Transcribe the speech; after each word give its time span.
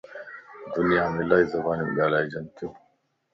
دنيا 0.77 1.03
مَ 1.13 1.15
الائي 1.21 1.45
زبانيون 1.53 1.89
ڳالھائيجھنتيون 1.97 2.73